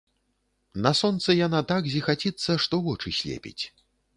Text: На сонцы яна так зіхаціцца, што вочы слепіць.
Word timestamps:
На 0.85 0.91
сонцы 0.99 1.35
яна 1.47 1.59
так 1.73 1.91
зіхаціцца, 1.97 2.51
што 2.65 2.75
вочы 2.89 3.09
слепіць. 3.19 3.59